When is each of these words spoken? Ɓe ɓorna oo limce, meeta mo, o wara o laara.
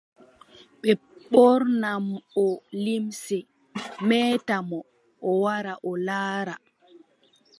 Ɓe 0.81 0.91
ɓorna 1.31 1.89
oo 2.41 2.53
limce, 2.83 3.37
meeta 4.07 4.55
mo, 4.69 4.79
o 5.27 5.29
wara 5.43 5.73
o 5.89 5.91
laara. 6.07 6.55